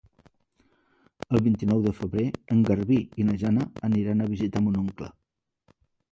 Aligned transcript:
El 1.25 1.41
vint-i-nou 1.47 1.83
de 1.87 1.91
febrer 1.97 2.23
en 2.55 2.63
Garbí 2.69 2.97
i 3.23 3.25
na 3.27 3.35
Jana 3.41 3.67
aniran 3.89 4.25
a 4.25 4.27
visitar 4.31 4.63
mon 4.69 4.79
oncle. 4.85 5.11